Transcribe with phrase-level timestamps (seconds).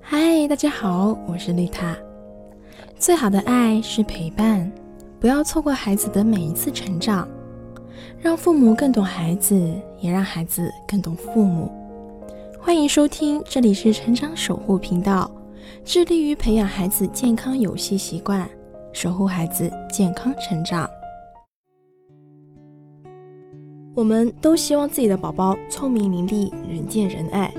[0.00, 1.96] 嗨，大家好，我是丽塔。
[2.98, 4.70] 最好的爱是陪伴，
[5.20, 7.28] 不要错过孩子的每一次成长，
[8.18, 9.54] 让父母更懂孩子，
[10.00, 11.70] 也让孩子更懂父母。
[12.58, 15.30] 欢迎收听，这里是成长守护频道，
[15.84, 18.48] 致力于培养孩子健康游戏习惯，
[18.92, 20.88] 守护孩子健康成长。
[23.94, 27.52] 我们都希望自己的宝宝聪明伶俐、人见人爱。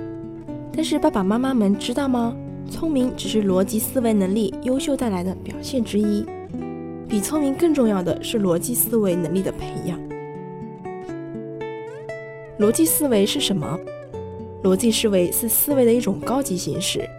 [0.77, 2.35] 但是爸爸妈妈们知道吗？
[2.69, 6.23] 聪明只是逻辑思维能力优秀带来的表现之一，
[7.09, 9.99] 比聪明更重要的是逻辑思维能力的培养。
[12.59, 13.75] 逻辑思维是什么？
[14.63, 17.09] 逻辑思维是思维的一种高级形式。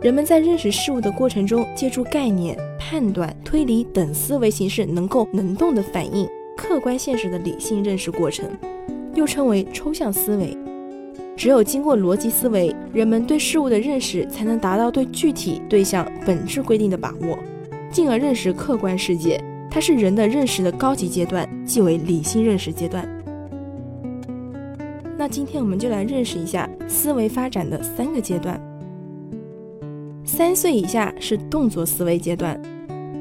[0.00, 8.48] 人们在认识事物的过程中，借助概念、判断、推理等思维形式，能够能动的反映客观现实的理性认识过程，
[9.16, 10.56] 又称为抽象思维。
[11.36, 17.38] 只有经过逻辑思维，人们对事物的认识才能达到对具体对象本质规定的把握，
[17.90, 19.42] 进而认识客观世界。
[19.70, 23.08] 它是人的认识的高级阶段，即为理性认识阶段。
[25.16, 28.60] 那今天我们就来认识一下思维发展的三个阶段。
[30.24, 32.60] 三岁以下是动作思维阶段，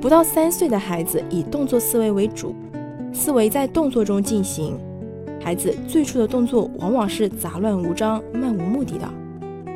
[0.01, 2.53] 不到三岁的孩子以动作思维为主，
[3.13, 4.77] 思维在动作中进行。
[5.43, 9.09] 孩子最初的动作往往是杂乱无章、漫无目的的，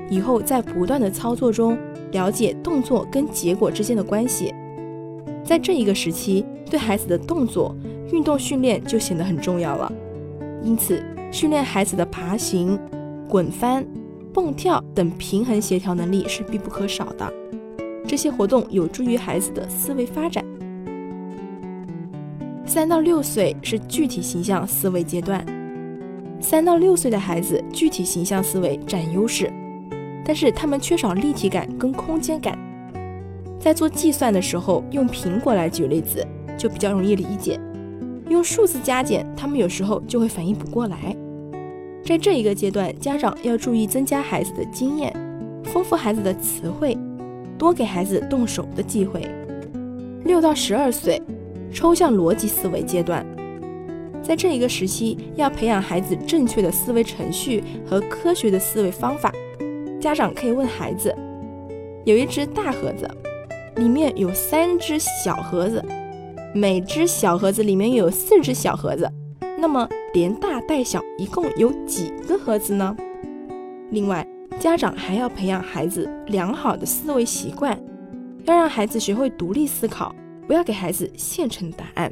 [0.10, 1.78] 以后在不断的操作中
[2.12, 4.54] 了解动作跟结果之间的关系。
[5.44, 7.76] 在这一个时期，对孩子的动作
[8.12, 9.92] 运动训练就显得很重要了。
[10.64, 12.80] 因此，训练孩子的爬行、
[13.28, 13.86] 滚翻、
[14.34, 17.34] 蹦跳等平衡协调能力是必不可少的。
[18.08, 20.46] 这些活动有助于孩子的思维发展。
[22.66, 25.46] 三到六岁是具体形象思维阶段。
[26.46, 29.52] 三到六岁的孩子具体形象思维占优势，
[30.24, 32.56] 但是他们缺少立体感跟空间感。
[33.60, 36.24] 在做计算的时候，用苹果来举例子
[36.56, 37.60] 就比较容易理解。
[38.30, 41.16] 用数字加减，他们有时候就会反应不过来。
[42.06, 45.12] 在这一个阶段，家长要注意增加孩子的经验，
[45.64, 46.96] 丰富孩子的词汇，
[47.58, 49.28] 多给孩子动手的机会。
[50.26, 51.20] 六到十二岁，
[51.74, 53.26] 抽象逻辑思维阶段。
[54.26, 59.32] 在这一个时期，要培养孩子正确的思维程序和科学的思维方法。
[60.02, 61.16] 家长可以问孩子：
[62.06, 63.08] 有一只大盒子，
[63.76, 65.86] 里面有三只小盒子，
[66.56, 69.08] 每只小盒子里面有四只小盒子，
[69.60, 72.98] 那么连大带小一共有几个盒子呢？
[73.92, 74.28] 另外，
[74.60, 77.80] 家长还要培养孩子良好的思维习惯，
[78.46, 80.16] 要让孩子学会独立思考，
[80.48, 82.12] 不要给孩子现成答案。